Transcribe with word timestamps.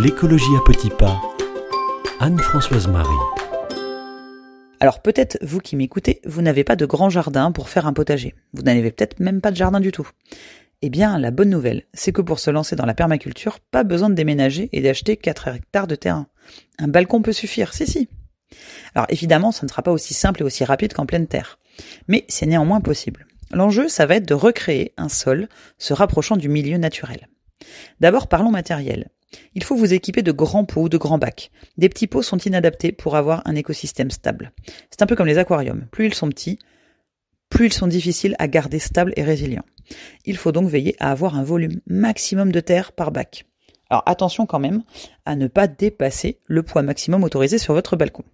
L'écologie 0.00 0.54
à 0.56 0.64
petits 0.64 0.90
pas. 0.90 1.20
Anne-Françoise 2.20 2.86
Marie. 2.86 3.08
Alors 4.78 5.02
peut-être 5.02 5.38
vous 5.42 5.58
qui 5.58 5.74
m'écoutez, 5.74 6.20
vous 6.24 6.40
n'avez 6.40 6.62
pas 6.62 6.76
de 6.76 6.86
grand 6.86 7.10
jardin 7.10 7.50
pour 7.50 7.68
faire 7.68 7.84
un 7.84 7.92
potager. 7.92 8.36
Vous 8.52 8.62
n'avez 8.62 8.92
peut-être 8.92 9.18
même 9.18 9.40
pas 9.40 9.50
de 9.50 9.56
jardin 9.56 9.80
du 9.80 9.90
tout. 9.90 10.08
Eh 10.82 10.88
bien, 10.88 11.18
la 11.18 11.32
bonne 11.32 11.50
nouvelle, 11.50 11.82
c'est 11.94 12.12
que 12.12 12.20
pour 12.20 12.38
se 12.38 12.52
lancer 12.52 12.76
dans 12.76 12.86
la 12.86 12.94
permaculture, 12.94 13.58
pas 13.72 13.82
besoin 13.82 14.08
de 14.08 14.14
déménager 14.14 14.68
et 14.72 14.82
d'acheter 14.82 15.16
4 15.16 15.48
hectares 15.48 15.88
de 15.88 15.96
terrain. 15.96 16.28
Un 16.78 16.86
balcon 16.86 17.20
peut 17.20 17.32
suffire, 17.32 17.74
si 17.74 17.84
si. 17.84 18.08
Alors 18.94 19.06
évidemment, 19.08 19.50
ça 19.50 19.66
ne 19.66 19.68
sera 19.68 19.82
pas 19.82 19.90
aussi 19.90 20.14
simple 20.14 20.42
et 20.42 20.44
aussi 20.44 20.64
rapide 20.64 20.92
qu'en 20.92 21.06
pleine 21.06 21.26
terre. 21.26 21.58
Mais 22.06 22.24
c'est 22.28 22.46
néanmoins 22.46 22.80
possible. 22.80 23.26
L'enjeu, 23.50 23.88
ça 23.88 24.06
va 24.06 24.14
être 24.14 24.28
de 24.28 24.34
recréer 24.34 24.92
un 24.96 25.08
sol 25.08 25.48
se 25.76 25.92
rapprochant 25.92 26.36
du 26.36 26.48
milieu 26.48 26.78
naturel. 26.78 27.26
D'abord, 28.00 28.28
parlons 28.28 28.50
matériel. 28.50 29.10
Il 29.54 29.62
faut 29.62 29.76
vous 29.76 29.92
équiper 29.92 30.22
de 30.22 30.32
grands 30.32 30.64
pots 30.64 30.82
ou 30.82 30.88
de 30.88 30.96
grands 30.96 31.18
bacs. 31.18 31.50
Des 31.76 31.88
petits 31.88 32.06
pots 32.06 32.22
sont 32.22 32.38
inadaptés 32.38 32.92
pour 32.92 33.16
avoir 33.16 33.42
un 33.46 33.54
écosystème 33.54 34.10
stable. 34.10 34.52
C'est 34.90 35.02
un 35.02 35.06
peu 35.06 35.16
comme 35.16 35.26
les 35.26 35.38
aquariums. 35.38 35.86
Plus 35.90 36.06
ils 36.06 36.14
sont 36.14 36.28
petits, 36.28 36.58
plus 37.50 37.66
ils 37.66 37.72
sont 37.72 37.86
difficiles 37.86 38.36
à 38.38 38.48
garder 38.48 38.78
stables 38.78 39.12
et 39.16 39.22
résilients. 39.22 39.64
Il 40.24 40.36
faut 40.36 40.52
donc 40.52 40.68
veiller 40.68 40.96
à 40.98 41.10
avoir 41.10 41.36
un 41.36 41.44
volume 41.44 41.80
maximum 41.86 42.52
de 42.52 42.60
terre 42.60 42.92
par 42.92 43.10
bac. 43.10 43.46
Alors 43.90 44.02
attention 44.06 44.46
quand 44.46 44.58
même 44.58 44.82
à 45.24 45.34
ne 45.34 45.46
pas 45.46 45.66
dépasser 45.66 46.40
le 46.46 46.62
poids 46.62 46.82
maximum 46.82 47.24
autorisé 47.24 47.58
sur 47.58 47.74
votre 47.74 47.96
balcon. 47.96 48.24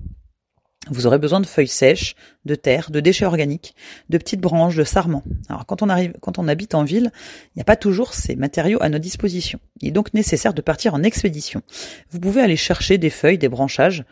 Vous 0.91 1.07
aurez 1.07 1.19
besoin 1.19 1.41
de 1.41 1.47
feuilles 1.47 1.67
sèches, 1.67 2.15
de 2.45 2.55
terre, 2.55 2.91
de 2.91 3.01
déchets 3.01 3.25
organiques, 3.25 3.75
de 4.11 4.19
petites 4.19 4.41
branches, 4.41 4.77
de 4.77 4.85
sarments. 4.85 5.23
Alors 5.49 5.65
quand 5.67 5.83
on 5.83 5.89
arrive, 5.89 6.13
quand 6.21 6.39
on 6.39 6.47
habite 6.47 6.75
en 6.75 6.85
ville, 6.85 7.11
il 7.15 7.59
n'y 7.59 7.63
a 7.63 7.65
pas 7.65 7.77
toujours 7.77 8.13
ces 8.13 8.37
matériaux 8.37 8.79
à 8.83 8.89
nos 8.89 8.99
dispositions. 8.99 9.61
Il 9.81 9.89
est 9.89 9.93
donc 9.93 10.13
nécessaire 10.13 10.53
de 10.53 10.61
partir 10.61 10.95
en 10.95 11.03
expédition. 11.03 11.63
Vous 12.11 12.21
pouvez 12.21 12.43
aller 12.43 12.57
chercher 12.57 12.99
des 12.99 13.11
feuilles, 13.11 13.39
des 13.39 13.49
branchages, 13.49 14.05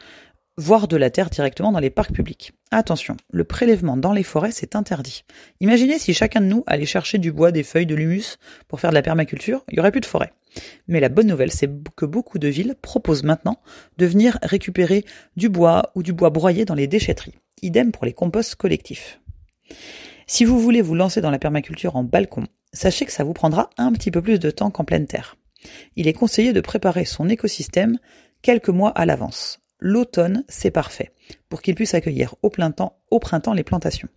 voire 0.56 0.88
de 0.88 0.96
la 0.96 1.10
terre 1.10 1.30
directement 1.30 1.72
dans 1.72 1.78
les 1.78 1.90
parcs 1.90 2.12
publics. 2.12 2.52
Attention, 2.70 3.16
le 3.30 3.44
prélèvement 3.44 3.96
dans 3.96 4.12
les 4.12 4.22
forêts, 4.22 4.52
c'est 4.52 4.76
interdit. 4.76 5.24
Imaginez 5.60 5.98
si 5.98 6.14
chacun 6.14 6.40
de 6.40 6.46
nous 6.46 6.64
allait 6.66 6.86
chercher 6.86 7.18
du 7.18 7.32
bois, 7.32 7.52
des 7.52 7.62
feuilles, 7.62 7.86
de 7.86 7.94
l'humus 7.94 8.38
pour 8.68 8.80
faire 8.80 8.90
de 8.90 8.94
la 8.94 9.02
permaculture, 9.02 9.64
il 9.70 9.74
n'y 9.74 9.80
aurait 9.80 9.90
plus 9.90 10.00
de 10.00 10.06
forêt. 10.06 10.32
Mais 10.88 11.00
la 11.00 11.08
bonne 11.08 11.28
nouvelle, 11.28 11.50
c'est 11.50 11.70
que 11.96 12.04
beaucoup 12.04 12.38
de 12.38 12.48
villes 12.48 12.74
proposent 12.80 13.22
maintenant 13.22 13.58
de 13.98 14.06
venir 14.06 14.38
récupérer 14.42 15.04
du 15.36 15.48
bois 15.48 15.92
ou 15.94 16.02
du 16.02 16.12
bois 16.12 16.30
broyé 16.30 16.64
dans 16.64 16.74
les 16.74 16.86
déchetteries. 16.86 17.34
Idem 17.62 17.92
pour 17.92 18.04
les 18.04 18.12
composts 18.12 18.56
collectifs. 18.56 19.20
Si 20.26 20.44
vous 20.44 20.60
voulez 20.60 20.82
vous 20.82 20.94
lancer 20.94 21.20
dans 21.20 21.30
la 21.30 21.38
permaculture 21.38 21.96
en 21.96 22.04
balcon, 22.04 22.46
sachez 22.72 23.06
que 23.06 23.12
ça 23.12 23.24
vous 23.24 23.32
prendra 23.32 23.70
un 23.78 23.92
petit 23.92 24.10
peu 24.10 24.22
plus 24.22 24.38
de 24.38 24.50
temps 24.50 24.70
qu'en 24.70 24.84
pleine 24.84 25.06
terre. 25.06 25.36
Il 25.96 26.08
est 26.08 26.12
conseillé 26.12 26.52
de 26.52 26.60
préparer 26.60 27.04
son 27.04 27.28
écosystème 27.28 27.98
quelques 28.42 28.68
mois 28.68 28.90
à 28.90 29.06
l'avance. 29.06 29.61
L'automne, 29.84 30.44
c'est 30.48 30.70
parfait, 30.70 31.10
pour 31.48 31.60
qu'il 31.60 31.74
puisse 31.74 31.94
accueillir 31.94 32.36
au 32.42 32.50
printemps, 32.50 33.00
au 33.10 33.18
printemps 33.18 33.52
les 33.52 33.64
plantations. 33.64 34.08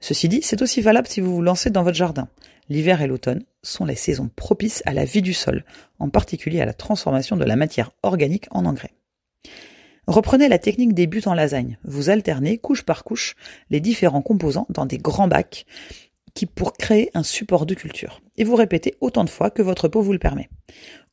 Ceci 0.00 0.28
dit, 0.28 0.42
c'est 0.42 0.60
aussi 0.60 0.82
valable 0.82 1.08
si 1.08 1.22
vous 1.22 1.34
vous 1.34 1.40
lancez 1.40 1.70
dans 1.70 1.82
votre 1.82 1.96
jardin. 1.96 2.28
L'hiver 2.68 3.00
et 3.00 3.06
l'automne 3.06 3.42
sont 3.62 3.86
les 3.86 3.94
saisons 3.94 4.28
propices 4.36 4.82
à 4.84 4.92
la 4.92 5.06
vie 5.06 5.22
du 5.22 5.32
sol, 5.32 5.64
en 5.98 6.10
particulier 6.10 6.60
à 6.60 6.66
la 6.66 6.74
transformation 6.74 7.38
de 7.38 7.44
la 7.46 7.56
matière 7.56 7.92
organique 8.02 8.48
en 8.50 8.66
engrais. 8.66 8.92
Reprenez 10.06 10.50
la 10.50 10.58
technique 10.58 10.92
des 10.92 11.06
buts 11.06 11.22
en 11.24 11.32
lasagne. 11.32 11.78
Vous 11.84 12.10
alternez 12.10 12.58
couche 12.58 12.82
par 12.82 13.02
couche 13.02 13.34
les 13.70 13.80
différents 13.80 14.20
composants 14.20 14.66
dans 14.68 14.84
des 14.84 14.98
grands 14.98 15.28
bacs 15.28 15.64
qui 16.34 16.46
pour 16.46 16.74
créer 16.74 17.10
un 17.14 17.22
support 17.22 17.64
de 17.64 17.74
culture. 17.74 18.20
Et 18.36 18.44
vous 18.44 18.56
répétez 18.56 18.94
autant 19.00 19.24
de 19.24 19.30
fois 19.30 19.50
que 19.50 19.62
votre 19.62 19.88
peau 19.88 20.02
vous 20.02 20.12
le 20.12 20.18
permet. 20.18 20.48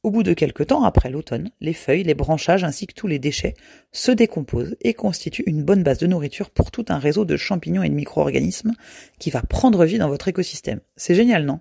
Au 0.02 0.12
bout 0.12 0.24
de 0.24 0.34
quelque 0.34 0.64
temps, 0.64 0.84
après 0.84 1.10
l'automne, 1.10 1.52
les 1.60 1.74
feuilles, 1.74 2.04
les 2.04 2.14
branchages 2.14 2.64
ainsi 2.64 2.88
que 2.88 2.94
tous 2.94 3.08
les 3.08 3.20
déchets 3.20 3.56
se 3.92 4.14
décomposent 4.14 4.78
et 4.80 4.94
constituent 4.94 5.44
une 5.46 5.64
bonne 5.64 5.84
base 5.84 5.98
de 5.98 6.08
nourriture 6.08 6.52
pour 6.52 6.72
tout 6.72 6.86
un 6.88 7.00
réseau 7.00 7.26
de 7.26 7.36
champignons 7.36 7.84
et 7.84 7.90
de 7.90 7.96
micro-organismes 7.96 8.72
qui 9.20 9.30
va 9.30 9.42
prendre 9.42 9.84
vie 9.84 9.98
dans 9.98 10.08
votre 10.08 10.30
écosystème. 10.30 10.80
C'est 10.96 11.16
génial, 11.16 11.46
non? 11.46 11.60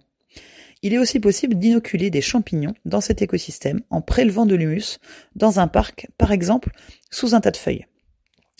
Il 0.82 0.94
est 0.94 0.98
aussi 0.98 1.18
possible 1.18 1.56
d'inoculer 1.56 2.10
des 2.10 2.20
champignons 2.20 2.74
dans 2.84 3.00
cet 3.00 3.22
écosystème 3.22 3.80
en 3.90 4.00
prélevant 4.02 4.46
de 4.46 4.54
l'humus 4.54 5.00
dans 5.34 5.58
un 5.58 5.66
parc, 5.66 6.06
par 6.16 6.30
exemple, 6.30 6.70
sous 7.10 7.34
un 7.34 7.40
tas 7.40 7.50
de 7.50 7.56
feuilles. 7.56 7.86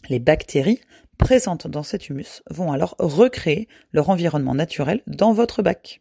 Les 0.09 0.19
bactéries 0.19 0.81
présentes 1.19 1.69
dans 1.69 1.84
cet 1.84 2.09
humus 2.09 2.43
vont 2.50 2.72
alors 2.72 2.97
recréer 2.99 3.69
leur 3.93 4.11
environnement 4.11 4.56
naturel 4.56 5.03
dans 5.06 5.33
votre 5.33 5.62
bac 5.62 6.00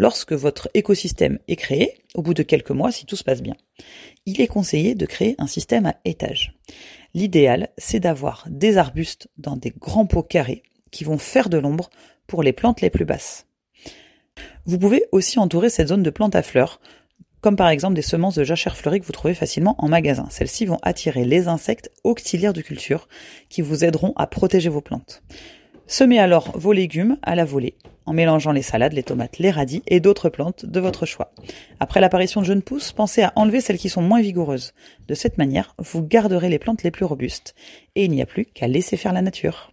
lorsque 0.00 0.32
votre 0.32 0.70
écosystème 0.72 1.38
est 1.46 1.56
créé, 1.56 2.02
au 2.14 2.22
bout 2.22 2.32
de 2.32 2.42
quelques 2.42 2.70
mois, 2.70 2.90
si 2.90 3.04
tout 3.04 3.16
se 3.16 3.22
passe 3.22 3.42
bien, 3.42 3.54
il 4.24 4.40
est 4.40 4.46
conseillé 4.46 4.94
de 4.94 5.04
créer 5.04 5.34
un 5.36 5.46
système 5.46 5.84
à 5.84 5.96
étages. 6.06 6.54
L'idéal, 7.12 7.68
c'est 7.76 8.00
d'avoir 8.00 8.46
des 8.48 8.78
arbustes 8.78 9.28
dans 9.36 9.56
des 9.56 9.74
grands 9.78 10.06
pots 10.06 10.22
carrés 10.22 10.62
qui 10.90 11.04
vont 11.04 11.18
faire 11.18 11.50
de 11.50 11.58
l'ombre 11.58 11.90
pour 12.26 12.42
les 12.42 12.54
plantes 12.54 12.80
les 12.80 12.88
plus 12.88 13.04
basses. 13.04 13.46
Vous 14.64 14.78
pouvez 14.78 15.04
aussi 15.12 15.38
entourer 15.38 15.68
cette 15.68 15.88
zone 15.88 16.02
de 16.02 16.08
plantes 16.08 16.34
à 16.34 16.42
fleurs, 16.42 16.80
comme 17.42 17.56
par 17.56 17.68
exemple 17.68 17.94
des 17.94 18.00
semences 18.00 18.36
de 18.36 18.44
jachère 18.44 18.78
fleurie 18.78 19.00
que 19.00 19.06
vous 19.06 19.12
trouvez 19.12 19.34
facilement 19.34 19.74
en 19.76 19.88
magasin. 19.88 20.28
Celles-ci 20.30 20.64
vont 20.64 20.78
attirer 20.80 21.26
les 21.26 21.46
insectes 21.46 21.90
auxiliaires 22.04 22.54
de 22.54 22.62
culture 22.62 23.06
qui 23.50 23.60
vous 23.60 23.84
aideront 23.84 24.14
à 24.16 24.26
protéger 24.26 24.70
vos 24.70 24.80
plantes. 24.80 25.22
Semez 25.92 26.20
alors 26.20 26.56
vos 26.56 26.72
légumes 26.72 27.18
à 27.20 27.34
la 27.34 27.44
volée, 27.44 27.74
en 28.06 28.12
mélangeant 28.12 28.52
les 28.52 28.62
salades, 28.62 28.92
les 28.92 29.02
tomates, 29.02 29.40
les 29.40 29.50
radis 29.50 29.82
et 29.88 29.98
d'autres 29.98 30.28
plantes 30.28 30.64
de 30.64 30.78
votre 30.78 31.04
choix. 31.04 31.32
Après 31.80 32.00
l'apparition 32.00 32.40
de 32.40 32.46
jeunes 32.46 32.62
pousses, 32.62 32.92
pensez 32.92 33.22
à 33.22 33.32
enlever 33.34 33.60
celles 33.60 33.76
qui 33.76 33.88
sont 33.88 34.00
moins 34.00 34.20
vigoureuses. 34.20 34.72
De 35.08 35.14
cette 35.14 35.36
manière, 35.36 35.74
vous 35.78 36.06
garderez 36.06 36.48
les 36.48 36.60
plantes 36.60 36.84
les 36.84 36.92
plus 36.92 37.04
robustes. 37.04 37.56
Et 37.96 38.04
il 38.04 38.12
n'y 38.12 38.22
a 38.22 38.26
plus 38.26 38.44
qu'à 38.44 38.68
laisser 38.68 38.96
faire 38.96 39.12
la 39.12 39.20
nature. 39.20 39.72